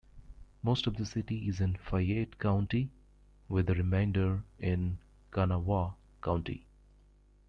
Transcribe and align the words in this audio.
Most 0.63 0.87
of 0.87 0.97
the 0.97 1.05
city 1.05 1.47
is 1.47 1.61
in 1.61 1.75
Fayette 1.75 2.39
County, 2.39 2.89
with 3.47 3.67
the 3.67 3.75
remainder 3.75 4.41
in 4.57 4.97
Kanawha 5.29 5.93
County. 6.23 6.65